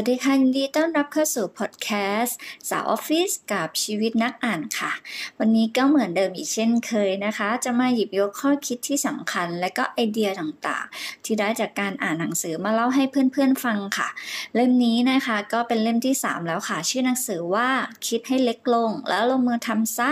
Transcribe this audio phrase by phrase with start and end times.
[0.00, 1.88] วัสดีค่ะยินดีต้อนรับเข้าสู่พอดแค
[2.20, 2.36] สต์
[2.68, 4.92] สาวออฟฟิศกับชีวิตนักอ่านค่ะ
[5.38, 14.08] วันนี้ก็เหมือนเดิมอีกเช่นเคยนะคะ จะมาหยิบยกข้อคิดที่สำคัญ และก็ไอเดียต่างๆ ที่ได้จากการอ่านหนังสือมาเล่าให้เพื่อนๆฟังค่ะ
[14.54, 17.68] เล่มนี้นะคะก็เป็นเล่มที่ 3 แล้วค่ะ ชื่อหนังสือว่า
[18.06, 20.10] คิดให้เล็กลง แล้วลงมือทำซะ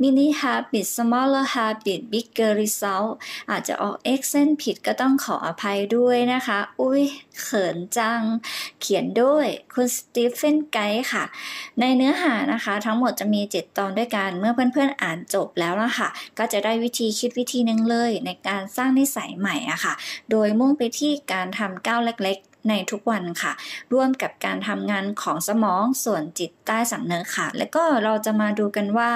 [0.00, 3.10] mini habit smaller habit bigger result
[3.50, 7.02] อาจจะออกเอ็กเซนผิดก็ต้องขออภัยด้วยนะคะ อุ้ย
[7.40, 8.22] เขินจัง
[8.80, 11.24] เขียนด้วยคุณสตีเฟนไกด์ค่ะ
[11.80, 19.94] ในเนื้อหานะคะ ทั้งหมดจะมี 7 ตอนด้วยกัน เมื่อเพื่อนๆอ่านจบแล้วนะคะก็จะได้วิธีคิดวิธีหนึ่งเลย ในการสร้างนิสัยใหม่อะค่ะ
[20.30, 22.38] โดยมุ่งไปที่การทำก้าวเล็ก
[22.68, 23.52] ในทุกวันค่ะ
[23.92, 29.10] ร่วมกับการทำงานของสมองส่วนจิตใต้สำนึกค่ะ และก็เราจะมาดูกันว่า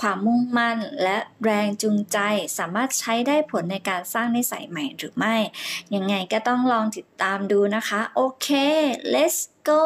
[0.00, 2.18] ความมุ่งมั่นและแรงจูงใจ
[2.58, 5.36] สามารถใช้ได้ผลในการสร้างนิสัยใหม่หรือไม่
[5.94, 8.48] ยังไงก็ต้องลองติดตามดูนะคะ โอเค
[9.12, 9.82] let's go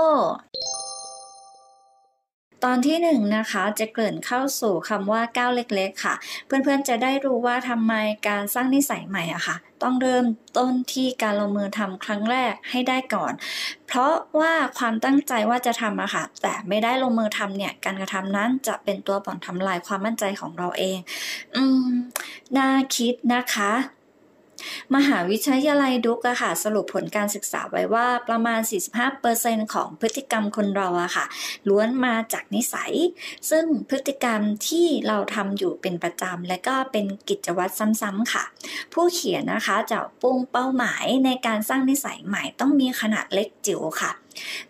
[2.68, 6.14] ตอนที่หนึ่งนะคะจะเกริ่นเข้าสู่คำว่าก้าวเล็กๆค่ะ
[6.46, 7.92] เพื่อนๆจะได้รู้ว่าทำไม
[8.28, 10.26] การสร้างนิสัยใหม่อะค่ะ ต้องเริ่ม
[10.58, 13.32] ต้นที่การลงมือทำครั้งแรกให้ได้ก่อน
[13.86, 20.98] เพราะว่าความตั้งใจว่าจะทำอะค่ะ แต่ไม่ได้ลงมือทำเนี่ยการกระทำนั้นจะเป็นตัวบ่อนทำลายความมั่นใจของเราเอง
[21.56, 21.88] อืม
[22.56, 23.72] น่าคิดนะคะ
[24.94, 28.60] มหาวิทยาลัยดุกอะค่ะ สรุปผลการศึกษาไว้ว่าประมาณ
[29.16, 31.24] 45%ของพฤติกรรมคนเราอะค่ะ
[31.68, 32.92] ล้วนมาจากนิสัย
[33.50, 38.44] ซึ่งพฤติกรรมที่เราทำอยู่เป็นประจำและก็เป็นกิจวัตรซ้ำๆค่ะ
[38.92, 44.12] ผู้เขียนนะคะจะปุ่งเป้าหมายในการสร้างนิสัยใหม่ต้องมีขนาดเล็กจิ๋วค่ะ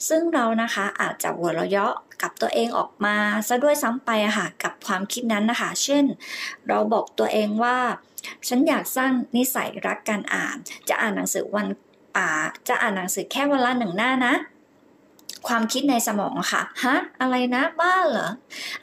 [0.09, 3.17] ซึ่งเรานะคะอาจจะหัวเราะเยาะกับตัวเองออกมา
[3.48, 6.05] ซะด้วยซ้ำไปอะค่ะกับความคิดนั้นนะคะ เช่น
[6.69, 7.77] เราบอกตัวเองว่า
[8.48, 10.56] ฉันอยากสร้างนิสัยรักการอ่าน
[10.88, 11.66] จะอ่านหนังสือวัน
[12.16, 14.34] อ่าจะอ่านหนังสือแค่วันละหนึ่งหน้านะ
[15.48, 18.28] ความคิดในสมองค่ะ ฮะ อะไรนะ บ้าเหรอ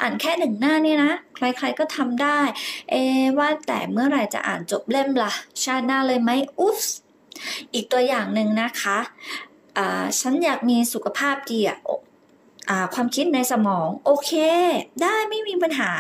[0.02, 2.40] อ่านแค่หนึ่งหน้านี่นะ ใครๆก็ทำได้
[2.90, 2.96] เอ
[3.38, 5.32] ว่าแต่เมื่อไหร่จะอ่านจบเล่มละ่ะ
[5.64, 6.80] ชาติหน้าเลยไหมอุ๊ฟ
[7.74, 8.98] อีกตัวอย่างหนึ่งนะคะ
[9.78, 11.78] อ่าฉันอยากมีสุขภาพดีอะ
[12.94, 14.32] ความคิดในสมอง โอเค
[15.02, 15.92] ได้ไม่มีปัญหา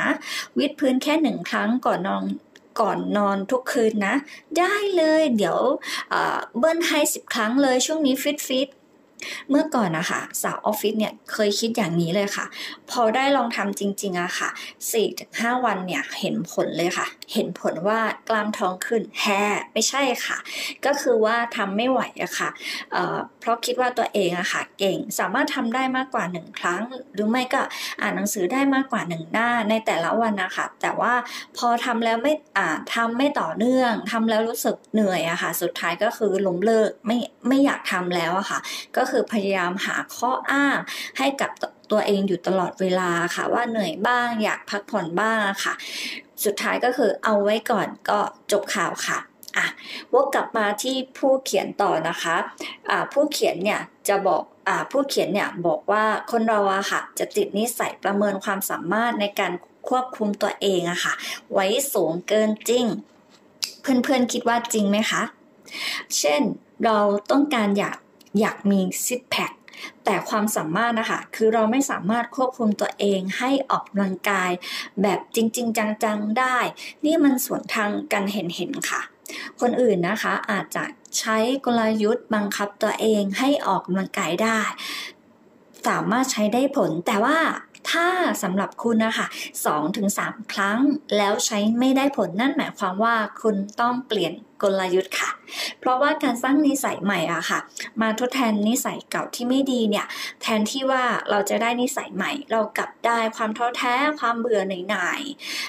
[0.57, 2.23] วิดพื้นแค่หนึ่งครั้งก่อนนอน
[2.79, 4.15] ก่อนนอนทุกคืนนะ
[4.59, 5.59] ได้เลยเดี๋ยว
[6.57, 8.69] เบิ้ลให้สิบครั้งเลยช่วงนี้ฟิตฟิต
[9.49, 12.45] เมื่อก่อนนะคะสาวออฟฟิศเนี่ยเคยคิดอย่างนี้เลยค่ะ
[12.91, 14.49] พอได้ลองทำจริงๆอะค่ะ
[15.07, 19.25] 4-5 วันเนี่ยเห็นผลเลยค่ะ เห็นผลว่ากล้ามท้องขึ้นแฮ
[19.73, 20.37] ไม่ใช่ค่ะ
[20.85, 22.49] ก็คือว่าทำไม่ไหวอะค่ะ
[22.91, 26.83] เเพราะคิดว่าตัวเองอะค่ะเก่งสามารถทำได้มากกว่าหนึ่งครั้ง
[27.13, 27.61] หรือไม่ก็
[28.01, 31.13] อ่านหนังสือได้มากกว่าหนึ่งหน้าในแต่ละวันนะคะแต่ว่า
[31.57, 37.17] พอทำแล้วไม่อ่าทำไม่ต่อเนื่องทำแล้วรู้สึกเหนื่อยอะค่ะ สุดท้ายก็คือล้มเลิกไม่
[37.47, 38.59] ไม่อยากทำแล้วอะค่ะ
[38.97, 40.77] ก็คือพยายามหาข้ออ้าง
[41.17, 41.51] ให้กับ
[41.91, 45.73] ตัวเองอยู่ตลอดเวลาค่ะว่าเหนื่อยบ้างอยากพักผ่อนบ้างค่ะ
[46.43, 48.19] สุดท้ายก็คือเอาไว้ก่อนก็
[48.51, 49.19] จบข่าวค่ะ
[49.57, 49.67] อะ
[50.13, 59.51] วกกลับมาที่ผู้เขียนต่อนะคะะผู้เขียนเนี่ยจะบอกอผู้เขียนเนี่ยบอกว่าคนเราอะค่ะ จะติดนิสัยประเมินความสามารถในการ
[59.89, 61.13] ควบคุมตัวเองอะค่ะ
[61.53, 62.85] ไว้สูงเกินจริง
[63.81, 65.21] เพื่อนๆคิดว่าจริงไหมคะ
[66.19, 66.41] เช่น
[66.85, 66.99] เรา
[67.31, 67.97] ต้องการอยาก
[68.39, 69.51] อยากมีซิปแพค
[70.05, 74.51] แต่ความสามารถนะคะ คือเราไม่สามารถควบคุมตัวเองให้ออกกำลังกาย
[75.01, 76.57] แบบจริง ๆ จัง ๆ ได้
[77.05, 79.01] นี่มันสวนทางกันเห็น ๆ ค่ะ
[79.61, 80.83] คนอื่นนะคะอาจจะ
[81.19, 84.61] ใช้กลยุทธ์บังคับตัวเองให้ออกกำลังกายได้
[85.87, 87.37] สามารถใช้ได้ผลแต่ว่า
[87.91, 88.07] ถ้า
[88.43, 89.27] สำหรับคุณนะคะ
[89.89, 90.79] 2-3 ครั้ง
[91.17, 95.31] แล้วใช้ไม่ได้ผลนั่นหมายความว่าคุณต้องเปลี่ยนกลยุทธ์ค่ะ
[95.79, 97.59] เพราะว่าการสร้างนิสัยใหม่อะค่ะ
[98.01, 100.05] มาทดแทนนิสัยเก่าที่ไม่ดีเนี่ย
[100.41, 105.21] แทนที่ว่าเราจะได้นิสัยใหม่ เรากลับได้ความท้อแท้ ความเบื่อหน่าย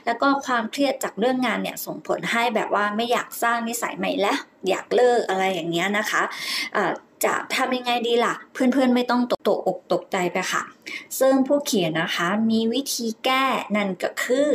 [0.07, 4.39] แล้วก็ความเครียดจากเรื่องงานเนี่ยส่งผลให้แบบว่าไม่อยากสร้างนิสัยใหม่แล้ว
[4.69, 6.93] อยากเลิกอะไรอย่างเงี้ยนะคะะ
[7.25, 10.63] จะทำยังไงดีล่ะ เพื่อนๆไม่ต้องตกตกอกตกใจไปค่ะ
[11.19, 13.45] ซึ่งผู้เขียนนะคะมีวิธีแก้
[13.77, 14.49] นั่นก็คือ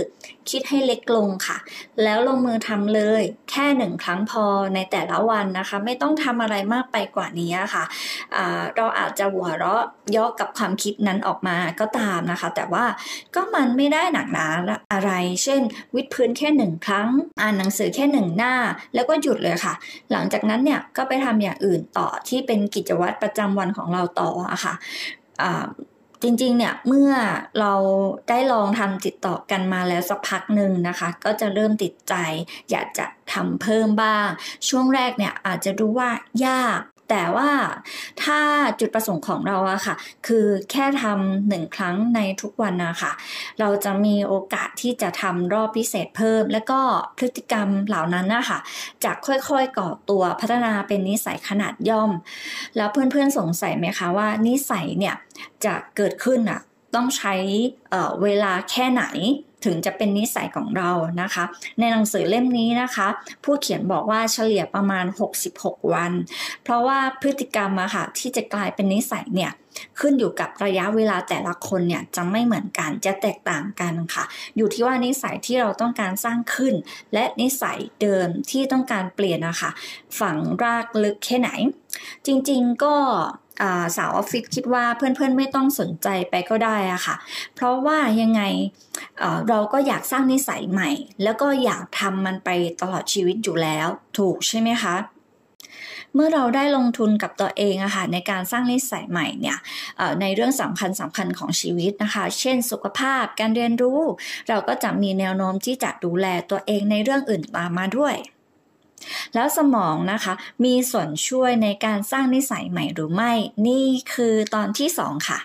[0.49, 1.57] คิดให้เล็กลงค่ะ
[2.03, 4.45] แล้วลงมือทำเลย แค่หนึ่งครั้งพอ
[4.75, 8.43] ในแต่ละวันนะคะ ไม่ต้องทำอะไรมากไปกว่านี้ค่ะะ
[8.75, 9.83] เราอาจจะหัวเราะ
[10.15, 12.85] ย่อกับความคิดนั้นออกมาก็ตามนะคะ แต่ว่า
[13.35, 14.47] ก็มันไม่ได้หนักหนา
[14.93, 15.11] อะไร
[15.43, 15.61] เช่น
[15.95, 17.09] วิดพื้นแค่หนึ่งครั้ง
[17.41, 18.53] อ่านหนังสือแค่หนึ่งหน้า
[18.93, 19.73] แล้วก็หยุดเลยค่ะ
[20.11, 24.73] หลังจากนั้นเนี่ยก็ไปทำอย่างอื่นต่อที่เป็นกิจวัตรประจำวันของเราต่ออะค่ะ
[26.24, 27.12] จริงๆ เนี่ยเมื่อ
[27.60, 27.74] เรา
[28.30, 32.13] ได้ลองทำติดต่อกันมาแล้วสักพักหนึ่งนะคะ ก็จะเริ่มติดใจ
[32.71, 34.27] อยากจะทำเพิ่มบ้าง
[34.68, 36.10] ช่วงแรกเนี่ยอาจจะดูว่า
[36.45, 37.50] ยาก แต่ว่า
[38.23, 38.39] ถ้า
[38.79, 39.95] จุดประสงค์ของเราอะค่ะ
[40.27, 43.11] คือแค่ทำหนึ่งครั้งในทุกวันนะคะ
[43.59, 46.79] เราจะมีโอกาสที่จะทำรอบพิเศษเพิ่ม แล้วก็
[47.17, 48.59] พฤติกรรมเหล่านั้นนะคะ
[49.03, 52.11] จะค่อยๆก่อตัวพัฒนาเป็นนิสัยขนาดย่อม
[52.77, 55.15] แล้วเพื่อนๆสงสัยไหมคะว่านิสัยเนี่ย
[55.65, 56.61] จะเกิดขึ้นอะ
[56.95, 57.33] ต้องใช้
[57.89, 59.03] เเวลาแค่ไหน
[59.65, 60.91] ถึงจะเป็นนิสัยของเรา
[61.21, 61.44] นะคะ
[61.79, 63.07] ในหนังสือเล่มนี้นะคะ
[63.44, 65.06] ผู้เขียนบอกว่าเฉลี่ยประมาณ
[65.47, 66.11] 66 วัน
[66.63, 69.51] เพราะว่าพฤติกรรมอะค่ะที่จะกลายเป็นนิสัยเนี่ย
[70.00, 74.23] ขึ้นอยู่กับระยะเวลาแต่ละคนเนี่ยจะไม่เหมือนกันจะแตกต่างกันค่ะ
[74.57, 76.73] อยู่ที่ว่านิสัยที่เราต้องการสร้างขึ้น
[77.13, 79.71] และนิสัยเดิมที่ต้องการเปลี่ยนนะคะ
[80.19, 81.50] ฝังรากลึกแค่ไหน
[82.25, 82.95] จริงๆก็
[83.97, 87.15] สาวออฟฟิศคิดว่าเพื่อนๆไม่ต้องสนใจไปก็ได้อะค่ะ
[87.56, 88.41] เพราะว่ายังไง
[89.50, 90.89] เราก็อยากสร้างนิสัยใหม่
[91.23, 92.50] แล้วก็อยากทำมันไป
[92.81, 94.95] ตลอดชีวิตอยู่แล้ว ถูกใช่ไหมคะ
[96.15, 99.57] เมื่อเราได้ลงทุนกับตัวเองอะค่ะในการสร้างนิสัยใหม่เนี่ย
[100.21, 104.00] ในเรื่องสำคัญสำคัญของชีวิตนะคะ เช่นสุขภาพการเรียนรู้
[104.50, 108.15] เราก็จะมีแนวโน้มที่จะดูแลตัวเองในเรื่องอื่นตามมาด้วย
[109.35, 110.33] แล้วสมองนะคะ
[110.65, 113.33] มีส่วนช่วยในการสร้างนิสัยใหม่หรือไม่
[113.67, 115.39] นี่คือตอนที่ 2 ค่ะ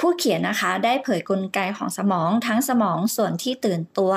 [0.00, 4.12] ผู้เขียนนะคะได้เผยกลไกของสมองทั้งสมองส่วนที่ตื่นตัว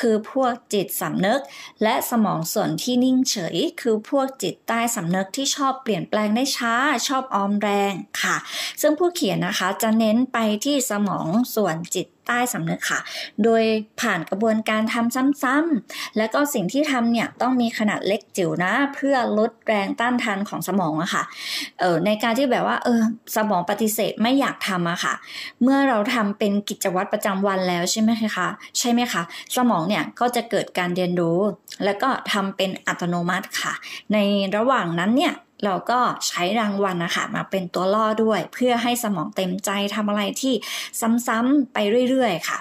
[0.00, 1.40] คือพวกจิตสำนึก
[1.82, 6.74] และสมองส่วนที่นิ่งเฉย คือพวกจิตใต้สำนึกที่ชอบเปลี่ยนแปลงได้ช้า
[7.08, 7.92] ชอบออมแรง
[8.22, 8.36] ค่ะ
[8.80, 13.00] ซึ่งผู้เขียนนะคะจะเน้นไปที่สมองส่วนจิตใต้สำนึกค่ะ
[13.44, 13.62] โดย
[14.00, 21.22] ผ่านกระบวนการทำซ้ำๆ และก็สิ่งที่ทำเนี่ยต้องมีขนาดเล็กจิ๋วนะ เพื่อลดแรงต้านทานของสมองอะค่ะ
[21.80, 23.00] เออในการที่แบบว่าเออ
[23.36, 25.14] สมองปฏิเสธไม่อยากทำอะค่ะ
[25.62, 29.22] เมื่อเราทำเป็นกิจวัตรประจำวันแล้วใช่ไหมคะใช่ไหมคะ
[29.56, 31.38] สมองเนี่ยก็จะเกิดการเรียนรู้
[31.84, 33.72] แล้วก็ทำเป็นอัตโนมัติค่ะ
[34.12, 34.18] ใน
[34.56, 35.34] ระหว่างนั้นเนี่ย
[35.64, 40.54] เราก็ใช้รางวัลนะคะมาเป็นตัวล่อด้วย เพื่อให้สมองเต็มใจทำอะไรที่
[41.26, 41.78] ซ้ำๆไป
[42.10, 42.58] เรื่อยๆค่ะ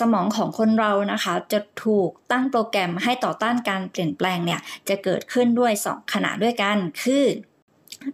[0.00, 7.24] สมองของคนเรานะคะ จะถูกตั้งโปรแกรมให้ต่อต้านการเปลี่ยนแปลงเนี่ย จะเกิดขึ้นด้วย 2 ขณะด้วยกัน คือ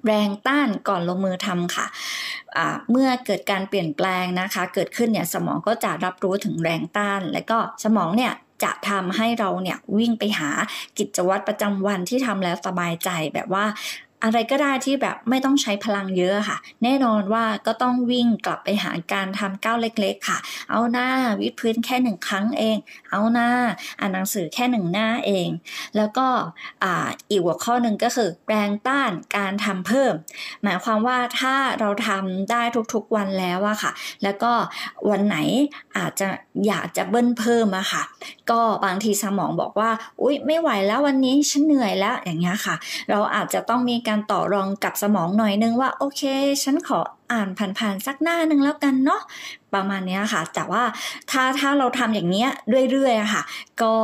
[0.06, 1.86] แรงต้านก่อนลงมือทำค่ะ
[2.90, 8.32] เมื่อเกิดการเปลี่ยนแปลงนะคะ เกิดขึ้นเนี่ยสมองก็จะรับรู้ถึงแรงต้าน และก็สมองเนี่ย
[8.64, 10.50] จะทำให้เราเนี่ยวิ่งไปหา
[10.98, 13.64] กิจวัตรประจำวันที่ทำแล้วสบายใจแบบว่า
[14.24, 20.38] อะไรก็ได้ที่แบบไม่ต้องใช้พลังเยอะค่ะ แน่นอนว่าก็ต้องวิ่งกลับไปหาการทำก้าวเล็กๆค่ะ
[20.70, 21.08] เอาหน้า
[21.40, 22.76] วิดพื้นแค่หนึ่งครั้งเอง
[23.10, 23.50] เอาหน้า
[24.00, 25.48] อ่านหนังสือแค่หนึ่งหน้าเอง
[25.96, 26.26] แล้วก็
[26.82, 26.86] อ
[27.30, 30.12] อีกหัวข้อหนึ่งก็คือแรงต้านการทำเพิ่ม
[30.62, 32.62] หมายความว่าถ้าเราทำได้
[32.94, 34.52] ทุกๆวันแล้วอะค่ะ แล้วก็
[35.10, 35.36] วันไหน
[35.96, 36.28] อาจจะ
[36.66, 38.02] อยากจะเบิ้ลเพิ่มอะค่ะ
[38.50, 39.90] ก็บางทีสมองบอกว่า
[40.22, 42.76] อุ๊ยไม่ไหวแล้ววันนี้ฉันเหนื่อยแล้วอย่างเงี้ยค่ะ
[43.10, 46.22] เราอาจจะต้องมีการต่อรองกับสมองหน่อยนึงว่าโอเค
[46.62, 47.00] ฉันขอ
[47.32, 47.48] อ่าน
[47.78, 49.22] ผ่านๆสักหน้านึงแล้วกันเนาะ
[49.74, 50.82] ประมาณนี้ค่ะ แต่ว่า
[51.30, 52.48] ถ้าถ้าเราทำอย่างเนี้ย
[52.90, 53.42] เรื่อยๆค่ะ
[53.82, 53.94] ก็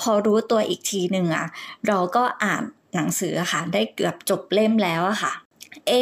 [0.00, 1.46] พอรู้ตัวอีกทีหนึ่งอะ
[1.88, 2.62] เราก็อ่าน
[2.94, 5.32] หนังสือค่ะได้เกือบจบเล่มแล้วอะค่ะ
[5.86, 5.92] เอ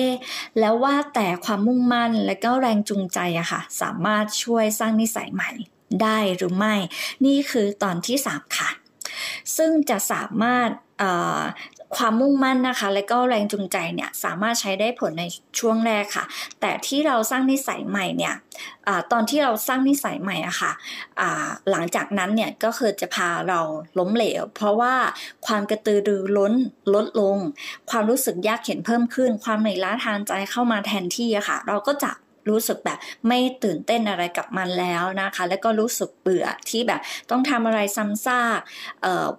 [0.58, 5.50] แล้วว่าแต่ความมุ่งมั่นและก็แรงจูงใจอะค่ะ สามารถช่วยสร้างนิสัยใหม่
[6.02, 6.74] ได้หรือไม่
[7.24, 8.70] นี่คือตอนที่ 3 ค่ะ
[9.56, 10.68] ซึ่งจะสามารถ
[11.96, 15.24] ความมุ่งมั่นนะคะ และก็แรงจูงใจเนี่ยสามารถใช้ได้ผลใน
[15.58, 16.24] ช่วงแรกค่ะ
[16.60, 18.34] แต่ที่เราสร้างนิสัยใหม่เนี่ย
[18.86, 20.72] อตอนที่เราสร้างนิสัยใหม่อะค่ะ
[21.70, 23.60] หลังจากนั้นเนี่ยก็คือจะพาเรา
[23.98, 24.94] ล้มเหลว เพราะว่า
[25.46, 26.54] ความกระตือรือร้น
[26.94, 27.38] ลดลง
[27.90, 32.10] ความรู้สึกยากเข็นเพิ่มขึ้น ความเหนื่อยล้าทางใจเข้ามาแทนที่อะค่ะ เราก็จะ
[32.50, 37.00] รู้สึกแบบไม่ตื่นเต้นอะไรกับมันแล้วนะคะ แล้วก็รู้สึกเบื่อที่แบบ
[37.30, 38.58] ต้องทำอะไรซ้ำซาก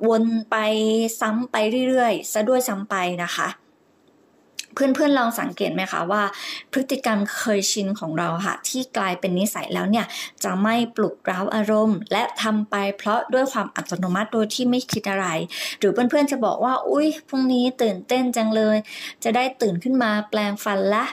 [0.08, 0.56] วนไป
[1.22, 1.56] ซ้ำไป
[1.90, 3.50] เรื่อยๆซะด้วยซ้ำไปนะคะ
[4.76, 6.24] เพื่อนๆลองสังเกตไหมคะว่า
[6.72, 10.06] พฤติกรรมเคยชินของเราค่ะ ที่กลายเป็นนิสัยแล้วเนี่ย
[10.44, 15.28] จะไม่ปลุกเร้าอารมณ์ และทำไปเพราะด้วยความอัตโนมัติโดยที่ไม่คิดอะไร
[15.80, 18.78] หรือเพื่อนๆจะบอกว่า อุ้ยพรุ่งนี้ตื่นเต้นจังเลย
[19.24, 21.06] จะได้ตื่นขึ้นมาแปลงฟันละ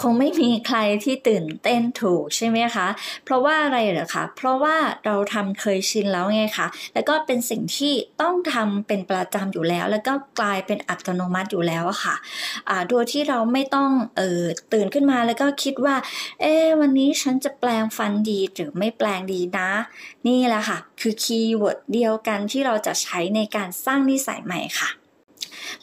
[0.00, 2.86] คงไม่มีใครที่ตื่นเต้นถูกใช่ไหมคะ
[3.24, 12.16] เพราะว่าอะไรเหรอคะ เพราะว่าเราทำเคยชินแล้วไงคะ แล้วก็เป็นสิ่งที่ต้องทำเป็นประจำอยู่แล้ว แล้วก็กลายเป็นอัตโนมัติอยู่แล้วอะค่ะ
[12.88, 15.96] โดยที่เราไม่ต้องเออตื่นขึ้นมาแล้วก็คิดว่า
[16.40, 19.70] เอ๊วันนี้ฉันจะแปรงฟันดีหรือไม่แปรงดีนะ
[20.26, 24.90] นี่แหละค่ะ คือ keyword เดียวกันที่เราจะใช้ในการสร้างนิสัยใหม่ค่ะ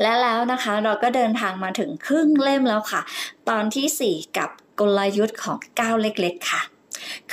[0.01, 3.01] และแล้วนะคะเราก็เดินทางมาถึงครึ่งเล่มแล้วค่ะ
[3.49, 4.49] ตอนที่ 4 กับ
[4.79, 6.61] กลยุทธ์ของก้าวเล็กๆค่ะ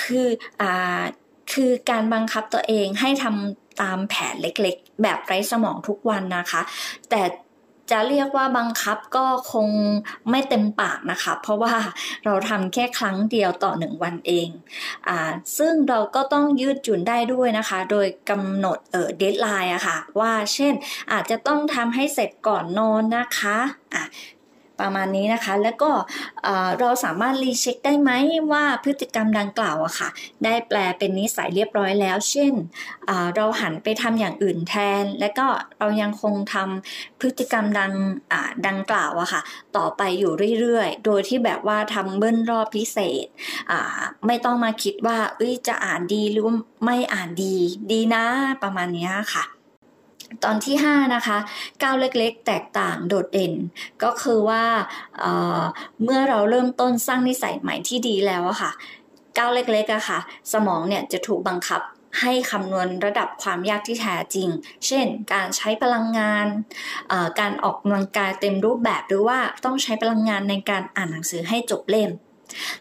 [0.00, 0.28] คือ
[0.62, 1.02] อ่า
[1.52, 6.60] คือการบังคับตัวเองให้ทำตามแผนเล็กๆ แบบไร้สมองทุกวันนะคะ
[7.10, 7.22] แต่
[7.90, 9.68] จะเรียกว่าบังคับก็คง
[10.30, 11.74] ไม่เต็มปากนะคะ เพราะว่า
[12.24, 14.48] เราทำแค่ครั้งเดียวต่อหนึ่งวันเอง
[15.08, 15.18] อ่า
[15.58, 20.74] ซึ่งเราก็ต้องยืดหยุ่นได้ด้วยนะคะ โดยกำหนดเออเดทไลน์อะค่ะว่าเช่น
[21.12, 23.58] อาจจะต้องทำให้เสร็จก่อนนอนนะคะ
[23.94, 24.04] อะ
[24.80, 25.90] ประมาณนี้นะคะ แล้วก็
[26.80, 28.10] เราสามารถรีเช็คได้ไหม
[28.52, 30.08] ว่าพฤติกรรมดังกล่าวอะค่ะ
[30.44, 32.52] ได้แปลเป็นนิสัยเรียบร้อยแล้ว เช่น
[33.36, 35.46] เราหันไปทำอย่างอื่นแทน และก็
[35.78, 37.92] เรายังคงทำพฤติกรรมดัง
[38.66, 39.40] ดังกล่าวอะค่ะ
[39.76, 43.26] ต่อไปอยู่เรื่อยๆ โดยที่แบบว่าทำเบิ้ลรอบพิเศษ
[44.26, 46.46] ไม่ต้องมาคิดว่าเอ้ยจะอ่านดีหรือ
[46.84, 47.56] ไม่อ่านดี
[47.92, 48.24] ดีนะ
[48.62, 49.44] ประมาณนี้ค่ะ
[50.44, 51.38] ตอนที่ 5 นะคะ
[51.82, 53.52] ก้าวเล็กๆ แตกต่างโดดเด่น
[54.02, 54.64] ก็คือว่า
[55.18, 58.70] เเมื่อเราเริ่มต้นสร้างนิสัยใหม่ที่ดีแล้วอะค่ะ
[59.38, 60.18] ก้าวเล็กๆอะค่ะ
[60.52, 61.82] สมองเนี่ยจะถูกบังคับ
[62.20, 64.48] ให้คำนวณระดับความยากที่แท้จริง
[64.86, 66.46] เช่น การใช้พลังงาน
[67.40, 72.10] การออกกำลังกายเต็มรูปแบบหรือว่าต้องใช้พลังงานในการอ่านหนังสือให้จบเล่ม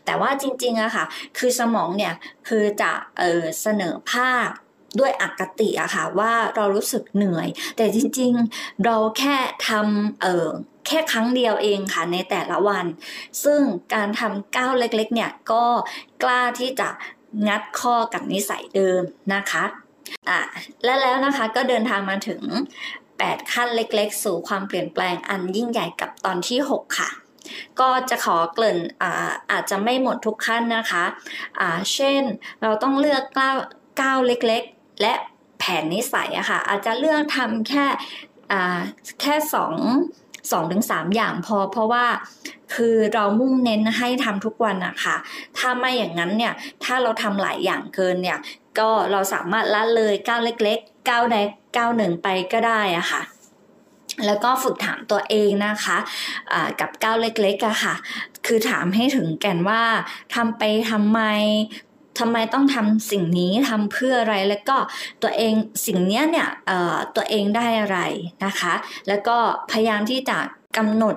[0.06, 1.06] แต่ว่าจริงๆอะค่ะ
[1.38, 2.14] คือสมองเนี่ย
[2.48, 4.50] คือจะเเสนอภาพ
[5.00, 10.50] ด้วยอคติอะค่ะว่าเรารู้สึกเหนื่อย แต่จริงๆเราแค่ทำเออ
[10.88, 12.86] แค่ครั้งเดียวเองค่ะในแต่ละวัน
[13.44, 13.62] ซึ่ง
[13.94, 15.66] การทำก้าวเล็กๆ เนี่ยก็
[16.24, 16.90] กล้าที่จะ
[17.48, 19.02] งัดข้อกับนิสัยเดิม
[19.34, 19.64] นะคะ
[20.30, 20.40] อะ
[20.84, 22.42] และแล้วนะคะก็เดินทางมาถึง
[22.98, 27.10] 8 ขั้นเล็กๆ สู่ความเปลี่ยนแปลงอันยิ่งใหญ่กับตอนที่ 6 ค่ะ
[27.80, 32.22] ก็จะขอเกริ่นอาอาจจะไม่หมดทุกขั้นนะคะะเช่น
[32.62, 33.58] เราต้องเลือกก้าว
[34.02, 35.14] ก้าวเล็กๆ และ
[35.60, 37.86] แผนนิสัยอะค่ะ อาจจะเลือกทำแค่
[39.22, 39.74] แค่สอง
[40.52, 42.06] สองถึงสามอย่างพอเพราะว่า
[42.74, 45.16] คือเรามุ่งเน้นให้ทำทุกวันนะคะ
[45.58, 46.54] ถ้าไม่อย่างนั้นเนี่ย
[46.84, 48.40] ถ้าเราทำหลายอย่างเกินเนี่ย
[48.80, 51.36] ก็เราสามารถละเลยก้าวเล็กๆก้าวใด
[51.78, 53.22] ก้าวหนึ่งไปก็ได้อะค่ะ
[54.26, 57.96] แล้วก็ฝึกถามตัวเองนะคะะกับก้าวเล็กๆอะค่ะ
[58.46, 59.82] คือถามให้ถึงแก่นว่า
[60.36, 61.22] ทำไปทำไม
[62.20, 64.78] ทำไมต้องทำสิ่งนี้ทำเพื่ออะไรแล้วก็
[65.24, 65.54] ตัวเอง
[65.86, 66.48] สิ่งนี้เนี่ย
[67.16, 68.00] ตัวเองได้อะไร
[68.46, 68.74] นะคะ
[69.08, 69.38] แล้วก็
[69.72, 70.38] พยายามที่จะ
[70.78, 71.16] กำหนด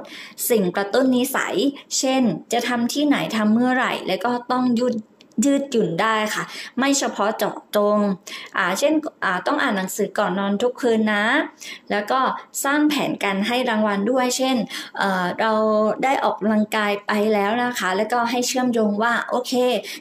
[0.50, 1.54] สิ่งกระตุ้นนิสัย
[1.98, 2.22] เช่น
[2.52, 4.94] จะทำที่ไหนทำเมื่อไหร่ แล้วก็ต้องหยุด
[5.44, 6.44] ยืดหยุ่นได้ค่ะ
[6.78, 7.98] ไม่เฉพาะเจาะตรง
[8.56, 8.92] อ่าเช่น
[9.24, 11.24] อ่าต้องอ่านหนังสือก่อนนอนทุกคืนนะ
[11.90, 12.20] แล้วก็
[12.64, 14.56] สร้างแผนการให้รางวัลด้วย เช่น
[14.98, 15.52] เเรา
[16.04, 19.52] ได้ออกกำลังกายไปแล้วนะคะ แล้วก็ให้เชื่อมโยงว่าโอเค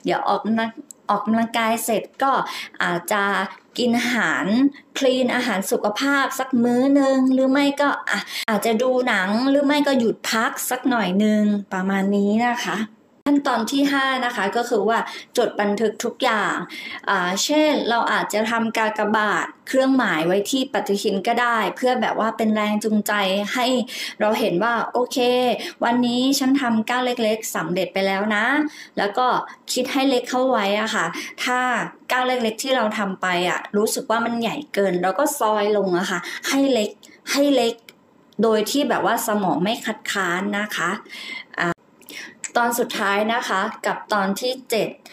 [0.04, 0.70] เดี๋ยวออกนัก
[1.10, 2.32] ออกกำลังกายเสร็จก็
[2.84, 3.24] อาจจะ
[3.78, 4.46] กินอาหาร
[4.98, 7.90] คลีนอาหารสุขภาพสักมื้อหนึ่งหรือไม่ก็
[8.50, 12.78] อาจจะดูหนังหรือไม่ก็หยุดพักสักหน่อยหนึ่งประมาณนี้นะคะ
[13.28, 15.00] ขั้นตอนที่ 5 นะคะก็คือว่า
[15.38, 16.56] จดบันทึกทุกอย่าง
[17.44, 23.14] เช่นเราอาจจะทำกากบาทเครื่องหมายไว้ที่ปฏิทินก็ได้ เพื่อแบบว่าเป็นแรงจูงใจ
[23.54, 23.68] ให้
[24.20, 25.18] เราเห็นว่าโอเค
[25.84, 28.46] วันนี้ฉันทำก้าวเล็กๆสำเร็จไปแล้วนะ
[28.98, 29.28] แล้วก็
[29.74, 31.06] คิดให้เล็กเข้าไว้อะค่ะ
[31.44, 31.60] ถ้า
[32.12, 36.92] ก้าวเล็กๆที่เราทำไปอะรู้สึกว่ามันใหญ่เกิน เราก็ซอยลงอะค่ะ ให้เล็ก
[37.32, 37.74] ให้เล็ก
[38.44, 40.92] โดยที่แบบว่าสมองไม่คัดค้านนะคะ
[42.58, 44.54] ตอนสุดท้ายนะคะกับตอนที่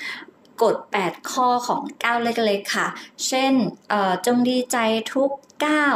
[0.00, 2.88] 7 กฎ 8 ข้อของก้าเล็กๆค่ะ
[3.26, 3.52] เช่น
[4.26, 4.76] จงดีใจ
[5.12, 5.30] ทุก
[5.64, 5.86] ก้า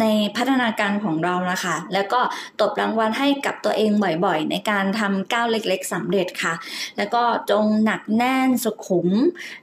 [0.00, 0.06] ใน
[0.36, 2.20] พัฒนาการของเรานะคะ แล้วก็
[2.60, 3.90] ตบรางวัลให้กับตัวเอง
[4.24, 6.54] บ่อยๆ ในการทำก้าวเล็กๆสำเร็จค่ะ
[6.96, 9.08] แล้วก็จงหนักแน่นสุขุม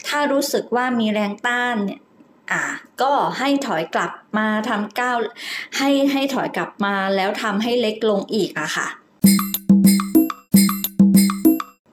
[0.08, 2.00] ถ้ารู้สึกว่ามีแรงต้านเนี่ย
[2.52, 2.64] อ่า
[3.02, 5.18] ก็ให้ถอยกลับมาทำก้าว
[5.78, 8.88] ให้ให้ถอยกลับมาแล้วทำให้เล็กลงอีกอะค่ะ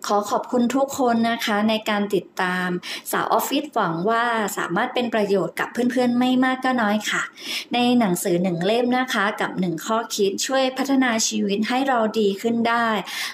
[0.07, 2.69] ขอขอบคุณทุกคนนะคะในการติดตาม
[3.13, 4.25] สาวออฟฟิศหวังว่า
[4.59, 7.23] สามารถเป็นประโยชน์กับเพื่อนๆ ไม่มากก็น้อยค่ะ
[7.75, 12.89] ในหนังสือหนึ่งเล่มนะคะกับหนึ่งข้อคิดช่วยพัฒนาชีวิตให้เราดีขึ้นได้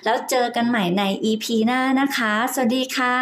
[0.04, 3.16] แล้วเจอกันใหม่ใน EP หน้านะคะ สวัสดีค่ะ